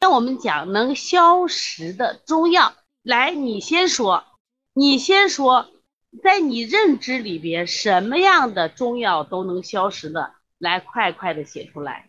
[0.00, 4.24] 那我们讲能消食的中药，来，你先说，
[4.72, 5.70] 你先说，
[6.22, 10.34] 在你认知里边，什么样的中药都能消食的？
[10.56, 12.08] 来，快快的写出来。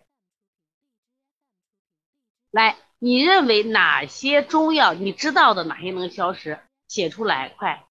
[2.49, 6.59] 来，你认为哪些中药你知道的哪些能消食？
[6.87, 7.85] 写出来，快。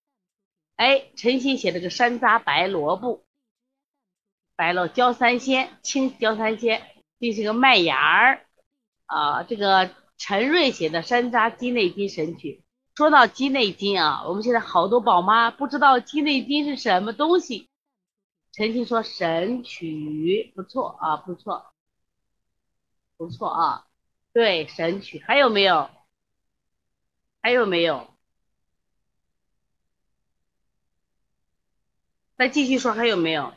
[0.76, 3.22] 哎，陈鑫写了个山楂白萝卜，
[4.56, 6.82] 白萝焦三鲜，青焦三鲜，
[7.18, 8.46] 这是个麦芽儿。
[9.10, 12.62] 啊，这个陈瑞写的山楂鸡内金神曲。
[12.94, 17.68] 说到鸡内金啊，我们现在好多宝妈不知道鸡内金是什么东西。
[18.52, 21.72] 陈鑫说神曲不错啊，不错，
[23.16, 23.86] 不错啊，
[24.32, 25.90] 对，神曲还有没有？
[27.42, 28.06] 还有没有？
[32.36, 33.52] 再继续说还有没有？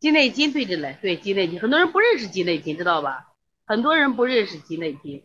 [0.00, 3.34] 鸡内金对着来，对鸡内金，很多人不认识鸡内金，知道吧？
[3.66, 5.24] 很多人不认识鸡内金。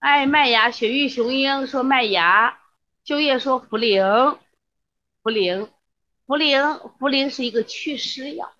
[0.00, 2.58] 哎，麦芽，雪域雄鹰说麦芽，
[3.04, 4.38] 秋叶说茯苓，
[5.22, 5.68] 茯苓，
[6.26, 8.52] 茯苓，茯苓是一个祛湿药，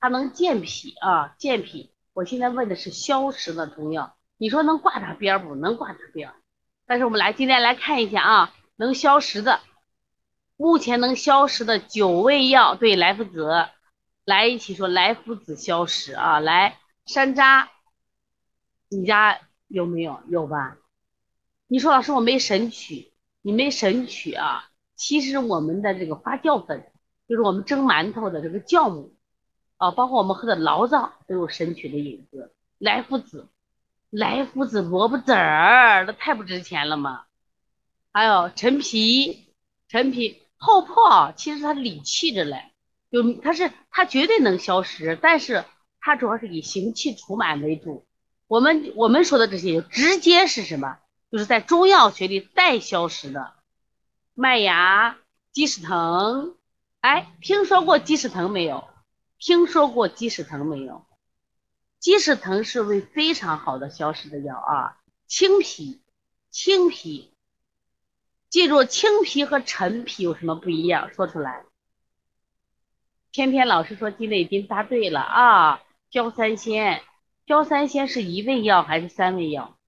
[0.00, 1.92] 它能健脾啊，健脾。
[2.14, 5.54] 我现在问的是消食的中药，你说能挂它边不？
[5.54, 6.32] 能挂它边。
[6.86, 9.60] 但是我们来今天来看一下啊，能消食的。
[10.60, 13.48] 目前能消食的九味药，对来附子，
[14.26, 16.38] 来一起说来附子消食啊！
[16.38, 17.68] 来山楂，
[18.90, 20.20] 你家有没有？
[20.28, 20.76] 有吧？
[21.66, 24.68] 你说老师我没神曲，你没神曲啊？
[24.96, 26.92] 其实我们的这个发酵粉，
[27.26, 29.14] 就是我们蒸馒头的这个酵母
[29.78, 32.54] 啊，包括我们喝的醪糟都有神曲的影子。
[32.76, 33.48] 来福子，
[34.10, 37.24] 来福子萝卜籽儿，那太不值钱了嘛！
[38.12, 39.54] 还有陈皮，
[39.88, 40.42] 陈皮。
[40.60, 42.70] 泡泡其实它理气着嘞，
[43.10, 45.64] 就它是它绝对能消食，但是
[45.98, 48.06] 它主要是以行气除满为主。
[48.46, 50.98] 我们我们说的这些直接是什么？
[51.32, 53.54] 就是在中药学里带消食的
[54.34, 55.16] 麦芽、
[55.52, 56.56] 鸡屎藤。
[57.00, 58.86] 哎，听说过鸡屎藤没有？
[59.38, 61.06] 听说过鸡屎藤没有？
[61.98, 66.02] 鸡屎藤是为非常好的消食的药啊，清脾，
[66.50, 67.29] 清脾。
[68.50, 71.12] 记住，青皮和陈皮有什么不一样？
[71.14, 71.64] 说出来。
[73.30, 75.84] 偏偏老师说鸡内金，答对了啊！
[76.10, 77.00] 焦三仙，
[77.46, 79.78] 焦三仙是一味药还是三味药？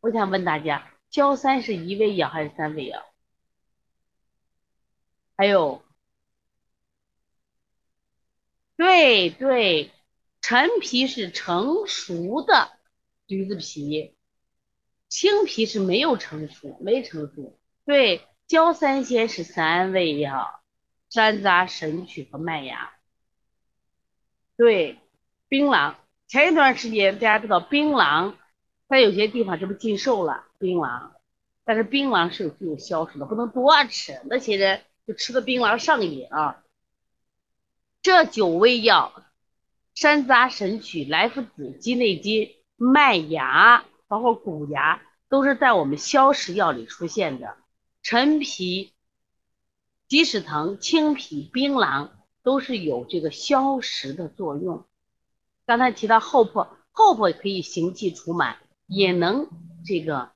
[0.00, 3.04] 我想问大家，焦三是一味药还是三味药？
[5.36, 5.84] 还有，
[8.76, 9.92] 对对，
[10.40, 12.72] 陈皮是成熟的
[13.26, 14.16] 橘子皮。
[15.12, 17.58] 青皮是没有成熟，没成熟。
[17.84, 20.62] 对，焦三仙是三味药，
[21.10, 22.94] 山楂、神曲和麦芽。
[24.56, 24.98] 对，
[25.48, 25.96] 槟榔。
[26.28, 28.32] 前一段时间大家知道槟榔，
[28.88, 31.10] 在有些地方这不禁售了槟榔，
[31.66, 34.18] 但是槟榔是有具有消食的，不能多吃。
[34.30, 36.64] 那些人就吃的槟榔上瘾啊。
[38.00, 39.12] 这九味药，
[39.94, 43.84] 山楂、神曲、莱菔子、鸡内金、麦芽。
[44.12, 45.00] 包括谷芽
[45.30, 47.56] 都是在我们消食药里出现的，
[48.02, 48.92] 陈皮、
[50.06, 52.10] 鸡屎藤、青皮、槟榔
[52.42, 54.84] 都是有这个消食的作用。
[55.64, 59.48] 刚才提到厚朴，厚朴可以行气除满，也能
[59.82, 60.32] 这个。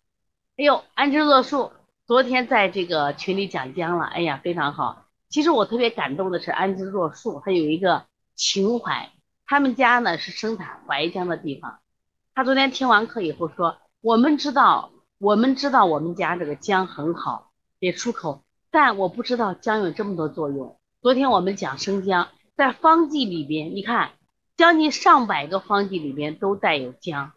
[0.56, 1.72] 哎呦，安之若素
[2.06, 5.04] 昨天在这个群里讲姜了，哎呀，非常好。
[5.28, 9.12] 其实我特别感动的是安之若素，他有一个情怀，
[9.44, 11.80] 他们家呢是生产淮江的地方。
[12.36, 20.78] 他昨天听完课以后说：“我们知道，我们知道我们家这个姜很好，也出口，但我不知道姜有这么多作用。
[21.00, 24.10] 昨天我们讲生姜，在方剂里边，你看
[24.54, 27.32] 将近上百个方剂里边都带有姜，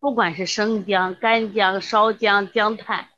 [0.00, 3.08] 不管是生姜、干姜、烧姜、姜炭，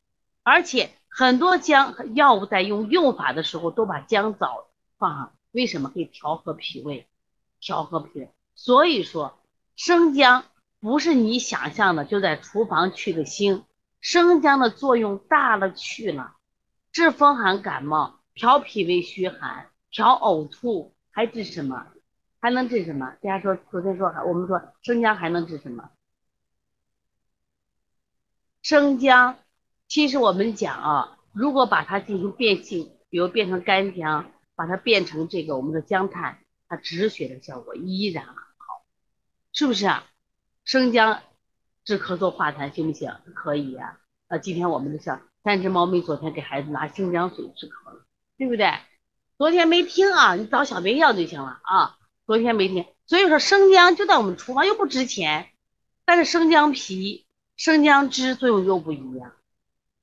[0.42, 4.66] 而且很多姜药物在用用法的时候都把姜枣
[4.98, 7.06] 放上，为什么可以调和脾胃？
[7.60, 9.38] 调和脾胃，所以说
[9.76, 10.42] 生姜。”
[10.80, 13.64] 不是你想象的，就在厨房去个腥，
[14.00, 16.36] 生姜的作用大了去了，
[16.90, 21.86] 治风寒感冒，调脾胃虚寒，调呕吐，还治什么？
[22.40, 23.14] 还能治什么？
[23.20, 25.90] 大家说，昨天说，我们说生姜还能治什么？
[28.62, 29.36] 生姜，
[29.86, 36.38] 其实我们讲啊，如果把它进行变性，比如变成干姜，把它变成这个我们的姜炭，
[36.68, 38.82] 它止血的效果依然很好，
[39.52, 40.06] 是不是啊？
[40.70, 41.20] 生姜
[41.84, 43.12] 治咳嗽化痰行不行？
[43.34, 43.98] 可以呀。
[44.28, 48.06] 那今天我们的像三只猫咪昨天给孩子拿生姜水治咳了，
[48.38, 48.72] 对不对？
[49.36, 51.96] 昨天没听啊，你找小别要就行了啊。
[52.24, 55.48] 昨天没听，所以说生姜就在我们厨房又不值钱，
[56.04, 57.26] 但是生姜皮、
[57.56, 59.32] 生姜汁作用又不一样，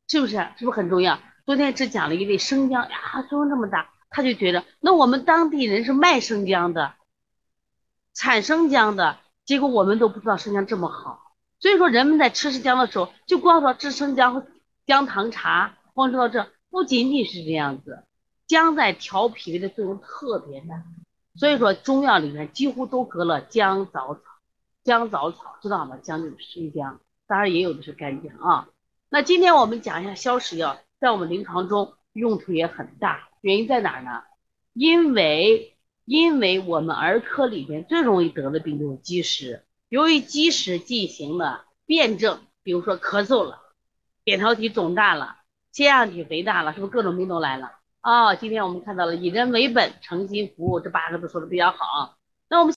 [0.10, 0.36] 是不是？
[0.58, 1.22] 是不是很重要？
[1.46, 6.96] 昨天只讲了一味生姜呀，作用这么大，他就觉得那我们当地人是卖生姜的，
[8.14, 14.45] 产生姜的，结果我们都不知道生姜这么好，所以说人们在吃生姜的时候，就光说吃生姜
[14.85, 18.03] 姜糖茶，光知道这不仅仅是这样子。
[18.45, 20.83] 姜在调脾胃的作用特别大，
[21.35, 24.21] 所以说中药里面几乎都搁了姜枣草。
[24.83, 25.97] 姜枣草知道吗？
[26.03, 28.67] 姜就是生姜，当然也有的是干姜啊。
[29.09, 34.23] 那今天我们讲一下消食药，在我们临床中用途也很大，原因在哪儿呢？
[34.73, 35.76] 因为
[36.07, 43.59] 因为我们儿科里面最容易得的病就是积食，由于积食进行了辩证，比如说咳嗽了，
[44.24, 45.36] 扁桃体肿大了，
[45.74, 47.74] 腺样体肥大了，是不是各种病都来了？
[48.01, 52.17] 哦，今天我们看到了以人为本，诚心服务这八个字说的比较好。